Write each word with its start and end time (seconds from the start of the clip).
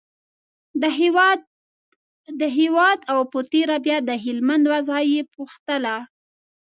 د 2.41 2.43
هېواد 2.59 2.99
او 3.11 3.19
په 3.31 3.39
تېره 3.51 3.77
بیا 3.85 3.97
د 4.03 4.11
هلمند 4.23 4.63
وضعه 4.73 5.01
یې 5.13 5.21
پوښتله. 5.35 5.95